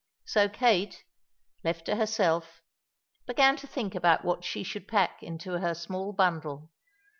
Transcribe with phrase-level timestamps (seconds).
[0.25, 1.03] So Kate,
[1.63, 2.63] left to herself,
[3.27, 6.71] began to think about what she should pack into her little bundle.